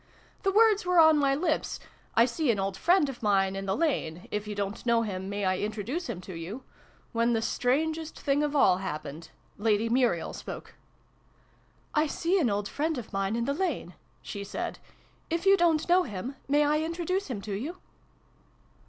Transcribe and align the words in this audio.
The 0.41 0.51
words 0.51 0.83
were 0.83 0.99
on 0.99 1.19
my 1.19 1.35
lips(" 1.35 1.79
I 2.17 2.25
see 2.25 2.49
an 2.49 2.57
old 2.57 2.75
friend 2.75 3.07
of 3.07 3.21
mine 3.21 3.55
in 3.55 3.67
the 3.67 3.77
lane: 3.77 4.27
if 4.31 4.47
you 4.47 4.55
don't 4.55 4.83
know 4.83 5.03
him, 5.03 5.29
may 5.29 5.45
I 5.45 5.59
introduce 5.59 6.09
him 6.09 6.21
to 6.21 6.33
you?") 6.33 6.63
when 7.13 7.33
the 7.33 7.41
strangest 7.43 8.19
thing 8.19 8.41
of 8.41 8.55
all 8.55 8.77
happened: 8.77 9.29
Lady 9.59 9.89
Muriel 9.89 10.33
spoke." 10.33 10.73
I 11.93 12.07
see 12.07 12.39
an 12.39 12.49
old 12.49 12.67
friend 12.67 12.97
of 12.97 13.13
mine 13.13 13.35
in 13.35 13.45
the 13.45 13.53
lane," 13.53 13.93
she 14.23 14.43
said:" 14.43 14.79
if 15.29 15.45
you 15.45 15.55
don't 15.55 15.87
know 15.87 16.01
him, 16.01 16.35
may 16.47 16.65
I 16.65 16.79
introduce 16.81 17.27
him 17.27 17.39
to 17.41 17.53
you 17.53 17.77